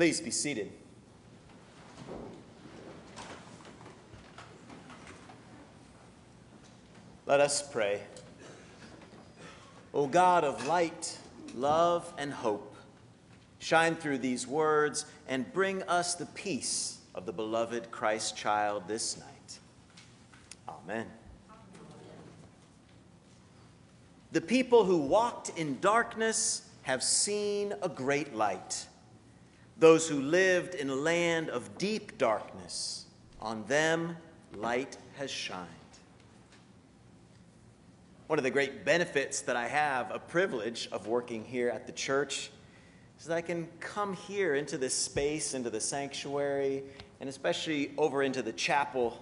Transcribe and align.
Please 0.00 0.18
be 0.18 0.30
seated. 0.30 0.72
Let 7.26 7.40
us 7.40 7.60
pray. 7.70 8.00
O 9.92 10.06
God 10.06 10.42
of 10.42 10.66
light, 10.66 11.18
love, 11.54 12.10
and 12.16 12.32
hope, 12.32 12.76
shine 13.58 13.94
through 13.94 14.16
these 14.16 14.46
words 14.46 15.04
and 15.28 15.52
bring 15.52 15.82
us 15.82 16.14
the 16.14 16.24
peace 16.24 17.00
of 17.14 17.26
the 17.26 17.32
beloved 17.34 17.90
Christ 17.90 18.34
child 18.34 18.84
this 18.88 19.18
night. 19.18 19.58
Amen. 20.66 21.08
The 24.32 24.40
people 24.40 24.86
who 24.86 24.96
walked 24.96 25.50
in 25.58 25.78
darkness 25.80 26.62
have 26.84 27.02
seen 27.02 27.74
a 27.82 27.88
great 27.90 28.34
light. 28.34 28.86
Those 29.80 30.06
who 30.06 30.20
lived 30.20 30.74
in 30.74 30.90
a 30.90 30.94
land 30.94 31.48
of 31.48 31.78
deep 31.78 32.18
darkness, 32.18 33.06
on 33.40 33.64
them 33.64 34.16
light 34.54 34.98
has 35.16 35.30
shined. 35.30 35.66
One 38.26 38.38
of 38.38 38.42
the 38.42 38.50
great 38.50 38.84
benefits 38.84 39.40
that 39.40 39.56
I 39.56 39.66
have, 39.68 40.10
a 40.10 40.18
privilege 40.18 40.88
of 40.92 41.06
working 41.06 41.44
here 41.46 41.70
at 41.70 41.86
the 41.86 41.92
church, 41.92 42.50
is 43.18 43.24
that 43.24 43.34
I 43.34 43.40
can 43.40 43.68
come 43.80 44.14
here 44.14 44.54
into 44.54 44.76
this 44.76 44.92
space, 44.92 45.54
into 45.54 45.70
the 45.70 45.80
sanctuary, 45.80 46.82
and 47.18 47.28
especially 47.30 47.92
over 47.96 48.22
into 48.22 48.42
the 48.42 48.52
chapel 48.52 49.18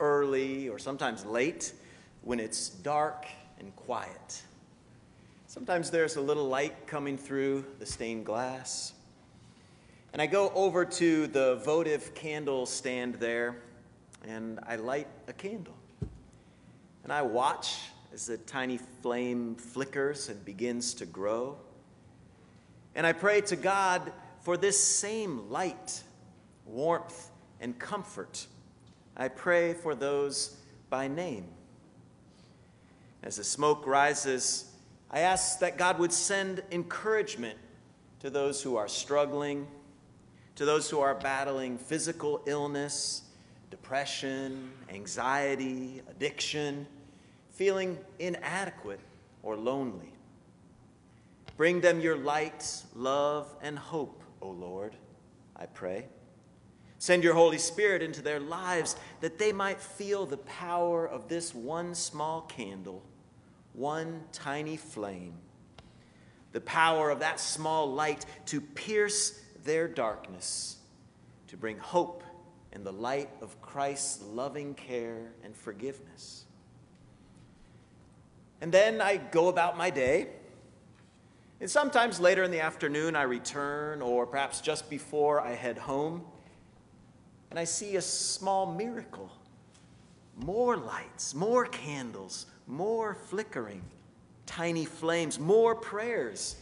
early 0.00 0.70
or 0.70 0.78
sometimes 0.78 1.26
late 1.26 1.74
when 2.22 2.40
it's 2.40 2.70
dark 2.70 3.26
and 3.58 3.76
quiet. 3.76 4.42
Sometimes 5.46 5.90
there's 5.90 6.16
a 6.16 6.20
little 6.20 6.48
light 6.48 6.86
coming 6.86 7.18
through 7.18 7.64
the 7.78 7.86
stained 7.86 8.24
glass. 8.24 8.94
And 10.12 10.22
I 10.22 10.26
go 10.26 10.50
over 10.54 10.84
to 10.84 11.26
the 11.26 11.56
votive 11.56 12.14
candle 12.14 12.66
stand 12.66 13.16
there 13.16 13.56
and 14.26 14.58
I 14.66 14.76
light 14.76 15.08
a 15.28 15.32
candle. 15.32 15.76
And 17.04 17.12
I 17.12 17.22
watch 17.22 17.76
as 18.12 18.26
the 18.26 18.38
tiny 18.38 18.78
flame 19.02 19.54
flickers 19.56 20.28
and 20.28 20.44
begins 20.44 20.94
to 20.94 21.06
grow. 21.06 21.56
And 22.94 23.06
I 23.06 23.12
pray 23.12 23.42
to 23.42 23.56
God 23.56 24.12
for 24.40 24.56
this 24.56 24.82
same 24.82 25.50
light, 25.50 26.02
warmth, 26.64 27.30
and 27.60 27.78
comfort. 27.78 28.46
I 29.16 29.28
pray 29.28 29.74
for 29.74 29.94
those 29.94 30.56
by 30.88 31.08
name. 31.08 31.46
As 33.22 33.36
the 33.36 33.44
smoke 33.44 33.86
rises, 33.86 34.70
I 35.10 35.20
ask 35.20 35.58
that 35.60 35.78
God 35.78 35.98
would 35.98 36.12
send 36.12 36.62
encouragement 36.70 37.58
to 38.20 38.30
those 38.30 38.62
who 38.62 38.76
are 38.76 38.88
struggling 38.88 39.66
to 40.56 40.64
those 40.64 40.90
who 40.90 41.00
are 41.00 41.14
battling 41.14 41.78
physical 41.78 42.42
illness, 42.46 43.22
depression, 43.70 44.72
anxiety, 44.88 46.02
addiction, 46.10 46.86
feeling 47.50 47.98
inadequate 48.18 49.00
or 49.42 49.56
lonely. 49.56 50.12
Bring 51.56 51.80
them 51.80 52.00
your 52.00 52.16
light, 52.16 52.82
love, 52.94 53.54
and 53.62 53.78
hope, 53.78 54.22
O 54.42 54.50
Lord, 54.50 54.94
I 55.54 55.66
pray. 55.66 56.06
Send 56.98 57.22
your 57.22 57.34
Holy 57.34 57.58
Spirit 57.58 58.02
into 58.02 58.22
their 58.22 58.40
lives 58.40 58.96
that 59.20 59.38
they 59.38 59.52
might 59.52 59.80
feel 59.80 60.24
the 60.24 60.38
power 60.38 61.06
of 61.06 61.28
this 61.28 61.54
one 61.54 61.94
small 61.94 62.42
candle, 62.42 63.02
one 63.74 64.22
tiny 64.32 64.76
flame. 64.76 65.34
The 66.52 66.60
power 66.62 67.10
of 67.10 67.20
that 67.20 67.40
small 67.40 67.92
light 67.92 68.24
to 68.46 68.60
pierce 68.62 69.38
their 69.66 69.88
darkness 69.88 70.78
to 71.48 71.56
bring 71.56 71.78
hope 71.78 72.22
in 72.72 72.84
the 72.84 72.92
light 72.92 73.30
of 73.42 73.60
Christ's 73.60 74.22
loving 74.22 74.74
care 74.74 75.32
and 75.44 75.56
forgiveness. 75.56 76.44
And 78.60 78.72
then 78.72 79.00
I 79.00 79.16
go 79.16 79.48
about 79.48 79.76
my 79.76 79.90
day. 79.90 80.28
And 81.60 81.70
sometimes 81.70 82.20
later 82.20 82.42
in 82.42 82.50
the 82.50 82.60
afternoon, 82.60 83.16
I 83.16 83.22
return, 83.22 84.02
or 84.02 84.26
perhaps 84.26 84.60
just 84.60 84.88
before 84.90 85.40
I 85.40 85.54
head 85.54 85.78
home, 85.78 86.22
and 87.50 87.58
I 87.58 87.64
see 87.64 87.96
a 87.96 88.02
small 88.02 88.66
miracle 88.72 89.30
more 90.44 90.76
lights, 90.76 91.34
more 91.34 91.64
candles, 91.64 92.44
more 92.66 93.14
flickering, 93.14 93.82
tiny 94.44 94.84
flames, 94.84 95.38
more 95.38 95.74
prayers, 95.74 96.56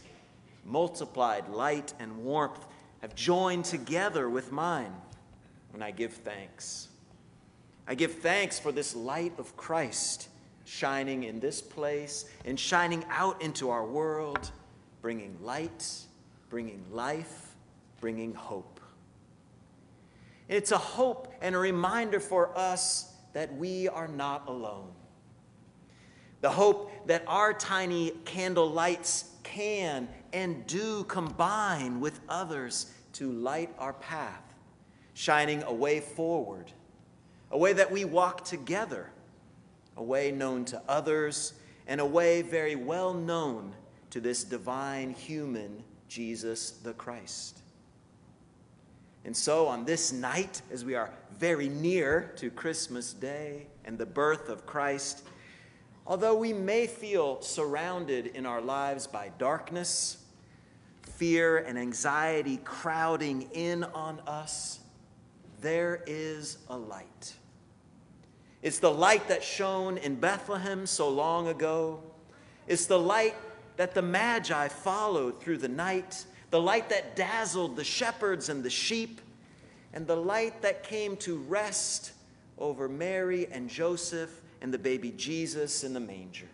multiplied 0.63 1.49
light 1.49 1.93
and 1.99 2.17
warmth 2.17 2.65
have 3.01 3.15
joined 3.15 3.65
together 3.65 4.29
with 4.29 4.51
mine 4.51 4.93
when 5.71 5.81
I 5.81 5.91
give 5.91 6.13
thanks. 6.13 6.89
I 7.87 7.95
give 7.95 8.13
thanks 8.15 8.57
for 8.57 8.71
this 8.71 8.95
light 8.95 9.33
of 9.37 9.55
Christ 9.55 10.29
shining 10.65 11.23
in 11.23 11.39
this 11.39 11.61
place 11.61 12.25
and 12.43 12.59
shining 12.59 13.05
out 13.09 13.41
into 13.41 13.69
our 13.69 13.85
world, 13.85 14.51
bringing 15.01 15.37
light, 15.41 15.87
bringing 16.49 16.83
life, 16.91 17.55
bringing 18.01 18.33
hope. 18.33 18.79
It's 20.47 20.71
a 20.71 20.77
hope 20.77 21.33
and 21.41 21.55
a 21.55 21.59
reminder 21.59 22.19
for 22.19 22.55
us 22.57 23.13
that 23.33 23.55
we 23.55 23.87
are 23.87 24.07
not 24.07 24.47
alone. 24.47 24.91
The 26.45 26.51
hope 26.51 27.07
that 27.07 27.23
our 27.25 27.55
tiny 27.55 28.11
candle 28.23 28.69
lights 28.69 29.31
can 29.41 30.07
and 30.31 30.67
do 30.67 31.03
combine 31.05 31.99
with 31.99 32.19
others 32.29 32.93
to 33.13 33.31
light 33.31 33.73
our 33.79 33.93
path, 33.93 34.43
shining 35.15 35.63
a 35.63 35.73
way 35.73 35.99
forward, 35.99 36.71
a 37.49 37.57
way 37.57 37.73
that 37.73 37.91
we 37.91 38.05
walk 38.05 38.45
together, 38.45 39.09
a 39.97 40.03
way 40.03 40.31
known 40.31 40.65
to 40.65 40.79
others, 40.87 41.53
and 41.87 41.99
a 41.99 42.05
way 42.05 42.43
very 42.43 42.75
well 42.75 43.15
known 43.15 43.73
to 44.11 44.21
this 44.21 44.43
divine 44.43 45.15
human 45.15 45.83
Jesus 46.07 46.69
the 46.69 46.93
Christ. 46.93 47.57
And 49.25 49.35
so, 49.35 49.65
on 49.65 49.83
this 49.83 50.13
night, 50.13 50.61
as 50.71 50.85
we 50.85 50.93
are 50.93 51.09
very 51.39 51.69
near 51.69 52.33
to 52.35 52.51
Christmas 52.51 53.13
Day 53.13 53.65
and 53.83 53.97
the 53.97 54.05
birth 54.05 54.47
of 54.47 54.67
Christ, 54.67 55.23
although 56.05 56.35
we 56.35 56.53
may 56.53 56.87
feel 56.87 57.41
surrounded 57.41 58.27
in 58.27 58.45
our 58.45 58.61
lives 58.61 59.07
by 59.07 59.31
darkness, 59.37 60.17
fear 61.01 61.57
and 61.57 61.77
anxiety 61.77 62.57
crowding 62.63 63.49
in 63.53 63.83
on 63.83 64.19
us, 64.27 64.79
there 65.61 66.03
is 66.05 66.57
a 66.69 66.77
light. 66.77 67.33
It's 68.61 68.79
the 68.79 68.91
light 68.91 69.27
that 69.27 69.43
shone 69.43 69.97
in 69.97 70.15
Bethlehem 70.15 70.85
so 70.85 71.09
long 71.09 71.47
ago. 71.47 72.01
It's 72.67 72.87
the 72.87 72.99
light 72.99 73.35
that 73.77 73.93
the 73.93 74.01
Magi 74.01 74.67
followed 74.69 75.39
through 75.39 75.59
the 75.59 75.67
night, 75.67 76.25
the 76.49 76.61
light 76.61 76.89
that 76.89 77.15
dazzled 77.15 77.75
the 77.75 77.83
shepherds 77.83 78.49
and 78.49 78.63
the 78.63 78.69
sheep, 78.69 79.21
and 79.93 80.07
the 80.07 80.15
light 80.15 80.61
that 80.61 80.83
came 80.83 81.15
to 81.17 81.37
rest 81.37 82.11
over 82.57 82.89
Mary 82.89 83.47
and 83.51 83.69
Joseph 83.69 84.41
and 84.61 84.73
the 84.73 84.77
baby 84.77 85.11
Jesus 85.11 85.83
in 85.83 85.93
the 85.93 85.99
manger. 85.99 86.47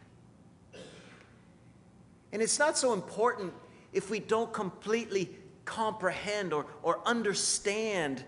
And 2.31 2.41
it's 2.41 2.59
not 2.59 2.77
so 2.77 2.93
important 2.93 3.53
if 3.93 4.09
we 4.09 4.19
don't 4.19 4.51
completely 4.53 5.29
comprehend 5.65 6.53
or, 6.53 6.65
or 6.81 6.99
understand 7.05 8.23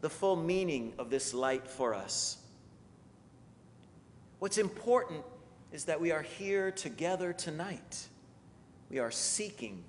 the 0.00 0.10
full 0.10 0.36
meaning 0.36 0.92
of 0.98 1.10
this 1.10 1.32
light 1.32 1.66
for 1.66 1.94
us. 1.94 2.38
What's 4.38 4.58
important 4.58 5.22
is 5.72 5.84
that 5.86 6.00
we 6.00 6.12
are 6.12 6.22
here 6.22 6.70
together 6.70 7.32
tonight. 7.32 8.06
We 8.90 8.98
are 8.98 9.10
seeking, 9.10 9.82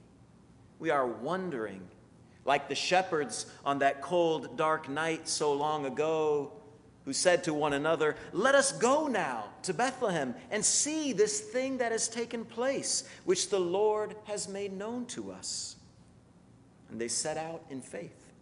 we 0.79 0.89
are 0.89 1.05
wondering, 1.05 1.81
like 2.45 2.69
the 2.69 2.75
shepherds 2.75 3.45
on 3.65 3.79
that 3.79 4.01
cold, 4.01 4.57
dark 4.57 4.89
night 4.89 5.27
so 5.27 5.53
long 5.53 5.85
ago 5.85 6.53
who 7.07 7.13
said 7.13 7.41
to 7.41 7.53
one 7.53 7.71
another, 7.71 8.17
Let 8.33 8.53
us 8.53 8.73
go 8.73 9.07
now 9.07 9.45
to 9.63 9.73
Bethlehem 9.73 10.35
and 10.51 10.63
see 10.63 11.13
this 11.13 11.39
thing 11.39 11.77
that 11.77 11.93
has 11.93 12.09
taken 12.09 12.43
place, 12.43 13.07
which 13.23 13.49
the 13.49 13.61
Lord 13.61 14.13
has 14.25 14.49
made 14.49 14.73
known 14.73 15.05
to 15.05 15.31
us. 15.31 15.77
And 16.91 16.99
they 16.99 17.07
set 17.07 17.37
out 17.37 17.63
in 17.69 17.79
faith. 17.79 18.33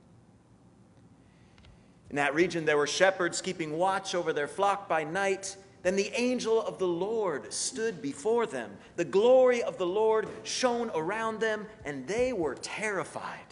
In 2.10 2.16
that 2.16 2.34
region, 2.34 2.66
there 2.66 2.76
were 2.76 2.88
shepherds 2.88 3.40
keeping 3.40 3.78
watch 3.78 4.16
over 4.16 4.34
their 4.34 4.48
flock 4.48 4.90
by 4.90 5.04
night. 5.04 5.58
Then 5.84 5.96
the 5.96 6.12
angel 6.20 6.60
of 6.60 6.80
the 6.80 6.88
Lord 6.88 7.54
stood 7.54 8.02
before 8.02 8.48
them. 8.48 8.72
The 8.96 9.06
glory 9.06 9.62
of 9.62 9.78
the 9.78 9.86
Lord 9.86 10.28
shone 10.42 10.90
around 10.96 11.40
them, 11.40 11.68
and 11.86 12.08
they 12.08 12.34
were 12.34 12.56
terrified. 12.56 13.46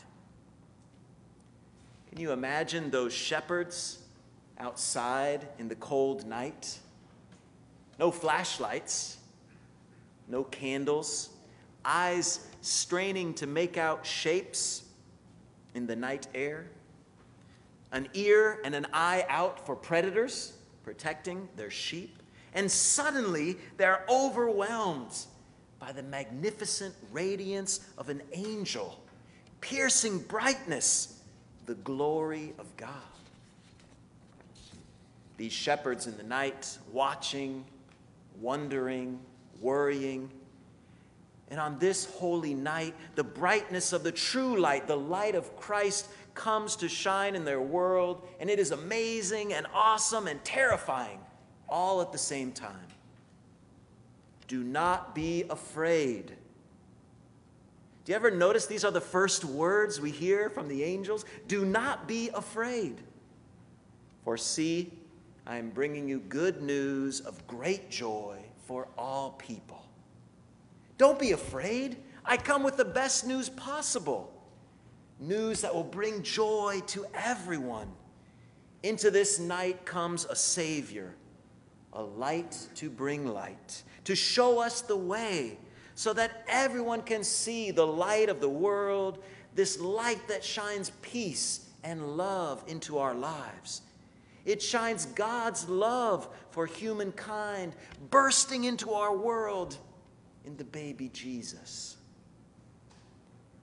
Can 2.09 2.19
you 2.19 2.31
imagine 2.31 2.89
those 2.89 3.13
shepherds? 3.13 3.99
Outside 4.59 5.47
in 5.59 5.67
the 5.67 5.75
cold 5.75 6.25
night. 6.25 6.79
No 7.99 8.11
flashlights, 8.11 9.17
no 10.27 10.43
candles, 10.43 11.29
eyes 11.85 12.47
straining 12.61 13.33
to 13.35 13.47
make 13.47 13.77
out 13.77 14.05
shapes, 14.05 14.83
in 15.75 15.87
the 15.87 15.95
night 15.95 16.27
air, 16.33 16.65
an 17.91 18.07
ear 18.13 18.59
and 18.63 18.75
an 18.75 18.87
eye 18.93 19.25
out 19.29 19.65
for 19.65 19.75
predators 19.75 20.53
protecting 20.83 21.47
their 21.55 21.71
sheep, 21.71 22.21
and 22.53 22.69
suddenly 22.69 23.57
they're 23.77 24.05
overwhelmed 24.09 25.25
by 25.79 25.91
the 25.91 26.03
magnificent 26.03 26.93
radiance 27.11 27.81
of 27.97 28.09
an 28.09 28.21
angel, 28.33 28.99
piercing 29.61 30.19
brightness, 30.19 31.21
the 31.65 31.75
glory 31.75 32.53
of 32.59 32.75
God. 32.77 32.89
These 35.37 35.53
shepherds 35.53 36.07
in 36.07 36.17
the 36.17 36.23
night, 36.23 36.77
watching, 36.91 37.65
wondering, 38.39 39.19
worrying, 39.61 40.29
and 41.49 41.59
on 41.59 41.77
this 41.77 42.05
holy 42.05 42.55
night, 42.55 42.95
the 43.13 43.23
brightness 43.23 43.93
of 43.93 44.03
the 44.03 44.11
true 44.11 44.59
light, 44.59 44.87
the 44.87 44.97
light 44.97 45.35
of 45.35 45.55
Christ, 45.55 46.07
comes 46.33 46.75
to 46.77 46.89
shine 46.89 47.35
in 47.35 47.45
their 47.45 47.61
world, 47.61 48.27
and 48.39 48.49
it 48.49 48.57
is 48.57 48.71
amazing 48.71 49.53
and 49.53 49.67
awesome 49.71 50.27
and 50.27 50.43
terrifying 50.43 51.19
all 51.69 52.01
at 52.01 52.11
the 52.11 52.17
same 52.17 52.51
time. 52.51 52.87
Do 54.47 54.63
not 54.63 55.13
be 55.13 55.43
afraid. 55.49 56.31
Do 58.05 58.11
you 58.11 58.15
ever 58.15 58.31
notice 58.31 58.65
these 58.65 58.83
are 58.83 58.91
the 58.91 58.99
first 58.99 59.45
words 59.45 60.01
we 60.01 60.11
hear 60.11 60.49
from 60.49 60.67
the 60.67 60.83
angels? 60.83 61.23
Do 61.47 61.65
not 61.65 62.07
be 62.07 62.29
afraid. 62.33 62.97
For 64.23 64.37
see, 64.37 64.91
I 65.45 65.57
am 65.57 65.69
bringing 65.69 66.07
you 66.07 66.19
good 66.19 66.61
news 66.61 67.19
of 67.19 67.45
great 67.47 67.89
joy 67.89 68.37
for 68.65 68.87
all 68.97 69.31
people. 69.31 69.85
Don't 70.97 71.19
be 71.19 71.31
afraid. 71.31 71.97
I 72.23 72.37
come 72.37 72.63
with 72.63 72.77
the 72.77 72.85
best 72.85 73.27
news 73.27 73.49
possible 73.49 74.33
news 75.19 75.61
that 75.61 75.73
will 75.73 75.83
bring 75.83 76.21
joy 76.23 76.81
to 76.87 77.05
everyone. 77.13 77.91
Into 78.83 79.09
this 79.09 79.39
night 79.39 79.85
comes 79.85 80.25
a 80.25 80.35
Savior, 80.35 81.15
a 81.93 82.01
light 82.01 82.67
to 82.75 82.89
bring 82.89 83.27
light, 83.27 83.83
to 84.03 84.15
show 84.15 84.59
us 84.59 84.81
the 84.81 84.95
way, 84.95 85.57
so 85.95 86.13
that 86.13 86.43
everyone 86.47 87.01
can 87.01 87.23
see 87.23 87.71
the 87.71 87.85
light 87.85 88.27
of 88.27 88.41
the 88.41 88.49
world, 88.49 89.23
this 89.55 89.79
light 89.79 90.27
that 90.27 90.43
shines 90.43 90.91
peace 91.01 91.69
and 91.83 92.17
love 92.17 92.63
into 92.67 92.97
our 92.97 93.13
lives. 93.13 93.81
It 94.45 94.61
shines 94.61 95.05
God's 95.05 95.69
love 95.69 96.27
for 96.51 96.65
humankind 96.65 97.73
bursting 98.09 98.65
into 98.65 98.91
our 98.91 99.15
world 99.15 99.77
in 100.43 100.57
the 100.57 100.65
baby 100.65 101.09
Jesus. 101.13 101.97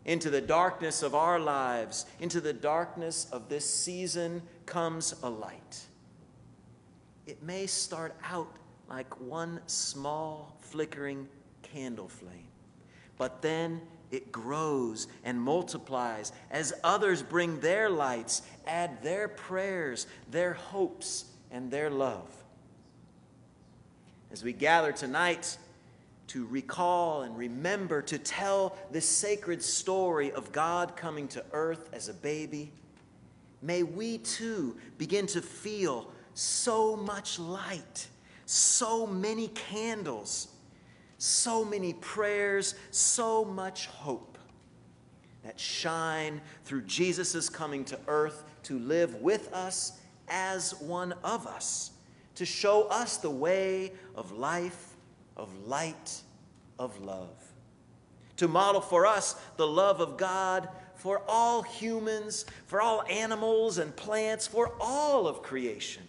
Into 0.07 0.31
the 0.31 0.41
darkness 0.41 1.03
of 1.03 1.15
our 1.15 1.39
lives, 1.39 2.07
into 2.21 2.41
the 2.41 2.55
darkness 2.55 3.27
of 3.31 3.49
this 3.51 3.69
season 3.69 4.43
comes 4.65 5.15
a 5.23 5.29
light. 5.29 5.85
It 7.27 7.43
may 7.43 7.67
start 7.67 8.17
out 8.25 8.57
like 8.89 9.21
one 9.21 9.61
small 9.67 10.57
flickering 10.61 11.29
candle 11.63 12.09
flame, 12.09 12.49
but 13.19 13.43
then 13.43 13.83
it 14.11 14.33
grows 14.33 15.07
and 15.25 15.41
multiplies 15.41 16.33
as 16.51 16.73
others 16.83 17.23
bring 17.23 17.61
their 17.61 17.89
lights, 17.89 18.43
add 18.67 19.03
their 19.03 19.29
prayers, 19.29 20.07
their 20.31 20.55
hopes, 20.55 21.27
and 21.51 21.71
their 21.71 21.91
love. 21.91 22.29
As 24.33 24.45
we 24.45 24.53
gather 24.53 24.93
tonight, 24.93 25.57
to 26.31 26.47
recall 26.47 27.23
and 27.23 27.37
remember 27.37 28.01
to 28.01 28.17
tell 28.17 28.77
this 28.93 29.05
sacred 29.05 29.61
story 29.61 30.31
of 30.31 30.53
God 30.53 30.95
coming 30.97 31.27
to 31.27 31.45
earth 31.53 31.89
as 31.93 32.09
a 32.09 32.15
baby, 32.15 32.71
may 33.63 33.83
we 33.83 34.19
too 34.19 34.77
begin 34.97 35.27
to 35.27 35.43
feel 35.43 36.09
so 36.35 36.95
much 36.95 37.41
light, 37.41 38.07
so 38.47 39.09
many 39.09 39.49
candles, 39.49 40.47
so 41.21 41.65
many 41.65 41.93
prayers, 41.93 42.75
so 42.91 43.45
much 43.45 43.87
hope 43.87 44.39
that 45.45 45.61
shine 45.61 46.41
through 46.65 46.83
Jesus' 46.83 47.49
coming 47.49 47.85
to 47.85 47.99
earth 48.09 48.45
to 48.65 48.79
live 48.79 49.17
with 49.17 49.53
us 49.53 49.99
as 50.29 50.81
one 50.81 51.13
of 51.25 51.47
us, 51.47 51.93
to 52.35 52.45
show 52.45 52.85
us 52.85 53.19
the 53.19 53.31
way 53.31 53.93
of 54.15 54.33
life 54.33 54.91
of 55.41 55.67
light, 55.67 56.21
of 56.79 57.01
love. 57.01 57.53
To 58.37 58.47
model 58.47 58.81
for 58.81 59.07
us 59.07 59.35
the 59.57 59.67
love 59.67 60.01
of 60.01 60.17
God 60.17 60.69
for 60.95 61.23
all 61.27 61.63
humans, 61.63 62.45
for 62.67 62.83
all 62.83 63.03
animals 63.09 63.79
and 63.79 63.97
plants, 63.97 64.47
for 64.47 64.75
all 64.79 65.27
of 65.27 65.43
creation. 65.43 66.03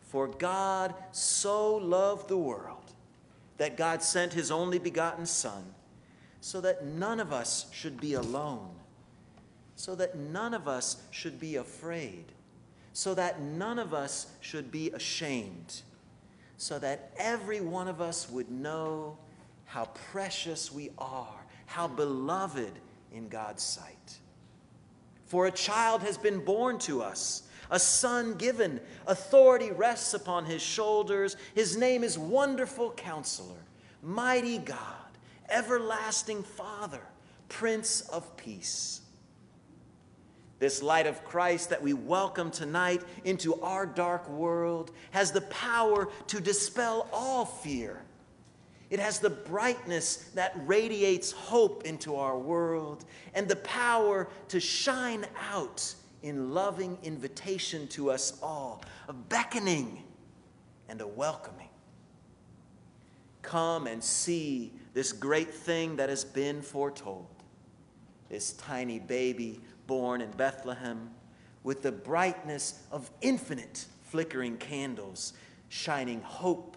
For 0.00 0.28
God 0.28 0.94
so 1.10 1.76
loved 1.76 2.28
the 2.28 2.38
world 2.38 2.77
that 3.58 3.76
God 3.76 4.02
sent 4.02 4.32
his 4.32 4.50
only 4.50 4.78
begotten 4.78 5.26
Son, 5.26 5.74
so 6.40 6.60
that 6.60 6.84
none 6.84 7.20
of 7.20 7.32
us 7.32 7.66
should 7.72 8.00
be 8.00 8.14
alone, 8.14 8.70
so 9.76 9.94
that 9.94 10.16
none 10.16 10.54
of 10.54 10.66
us 10.66 11.02
should 11.10 11.38
be 11.38 11.56
afraid, 11.56 12.24
so 12.92 13.14
that 13.14 13.40
none 13.40 13.78
of 13.78 13.92
us 13.92 14.28
should 14.40 14.72
be 14.72 14.90
ashamed 14.90 15.82
so 16.58 16.78
that 16.80 17.12
every 17.16 17.60
one 17.60 17.86
of 17.86 18.00
us 18.00 18.28
would 18.28 18.50
know 18.50 19.16
how 19.64 19.84
precious 20.10 20.72
we 20.72 20.90
are, 20.98 21.46
how 21.66 21.86
beloved 21.86 22.72
in 23.12 23.28
God's 23.28 23.62
sight. 23.62 24.18
For 25.26 25.46
a 25.46 25.52
child 25.52 26.02
has 26.02 26.18
been 26.18 26.44
born 26.44 26.78
to 26.80 27.00
us, 27.00 27.44
a 27.70 27.78
son 27.78 28.34
given, 28.34 28.80
authority 29.06 29.70
rests 29.70 30.14
upon 30.14 30.44
his 30.44 30.62
shoulders. 30.62 31.36
His 31.54 31.76
name 31.76 32.02
is 32.02 32.18
Wonderful 32.18 32.92
Counselor, 32.92 33.62
Mighty 34.02 34.58
God, 34.58 34.78
Everlasting 35.48 36.42
Father, 36.42 37.02
Prince 37.48 38.02
of 38.02 38.36
Peace. 38.36 39.02
This 40.58 40.82
light 40.82 41.06
of 41.06 41.24
Christ 41.24 41.70
that 41.70 41.82
we 41.82 41.92
welcome 41.92 42.50
tonight 42.50 43.02
into 43.24 43.60
our 43.62 43.86
dark 43.86 44.28
world 44.28 44.90
has 45.12 45.30
the 45.30 45.42
power 45.42 46.08
to 46.26 46.40
dispel 46.40 47.08
all 47.12 47.44
fear. 47.44 48.02
It 48.90 48.98
has 48.98 49.20
the 49.20 49.30
brightness 49.30 50.16
that 50.34 50.58
radiates 50.64 51.30
hope 51.30 51.84
into 51.84 52.16
our 52.16 52.38
world 52.38 53.04
and 53.34 53.46
the 53.46 53.56
power 53.56 54.28
to 54.48 54.58
shine 54.58 55.26
out 55.52 55.94
in 56.22 56.52
loving 56.52 56.98
invitation 57.02 57.86
to 57.88 58.10
us 58.10 58.38
all, 58.42 58.82
a 59.08 59.12
beckoning 59.12 60.02
and 60.88 61.00
a 61.00 61.06
welcoming. 61.06 61.68
Come 63.42 63.86
and 63.86 64.02
see 64.02 64.72
this 64.94 65.12
great 65.12 65.52
thing 65.52 65.96
that 65.96 66.08
has 66.08 66.24
been 66.24 66.60
foretold. 66.62 67.26
This 68.28 68.52
tiny 68.52 68.98
baby 68.98 69.60
born 69.86 70.20
in 70.20 70.30
Bethlehem 70.32 71.10
with 71.62 71.82
the 71.82 71.92
brightness 71.92 72.82
of 72.90 73.10
infinite 73.20 73.86
flickering 74.02 74.56
candles, 74.56 75.34
shining 75.68 76.20
hope, 76.22 76.76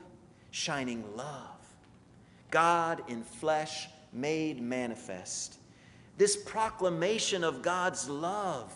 shining 0.51 1.03
love. 1.15 1.47
God 2.51 3.01
in 3.07 3.23
flesh 3.23 3.87
made 4.13 4.61
manifest. 4.61 5.55
This 6.17 6.35
proclamation 6.35 7.43
of 7.43 7.61
God's 7.61 8.09
love, 8.09 8.73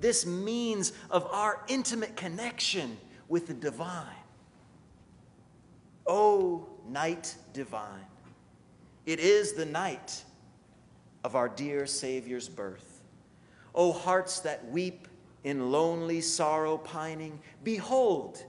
this 0.00 0.26
means 0.26 0.92
of 1.10 1.26
our 1.26 1.62
intimate 1.68 2.16
connection 2.16 2.96
with 3.28 3.46
the 3.46 3.54
divine. 3.54 4.06
O 6.06 6.68
night 6.88 7.34
divine, 7.52 8.06
it 9.06 9.18
is 9.18 9.54
the 9.54 9.66
night 9.66 10.22
of 11.24 11.34
our 11.34 11.48
dear 11.48 11.86
Savior's 11.86 12.48
birth. 12.48 13.02
O 13.74 13.92
hearts 13.92 14.40
that 14.40 14.68
weep 14.70 15.08
in 15.44 15.70
lonely 15.70 16.20
sorrow 16.20 16.78
pining, 16.78 17.40
behold, 17.64 18.44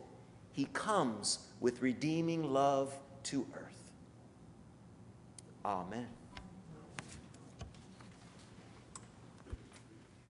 he 0.52 0.66
comes 0.74 1.40
with 1.60 1.82
redeeming 1.82 2.54
love 2.54 2.94
to 3.24 3.46
earth. 3.56 3.92
Amen. 5.66 6.08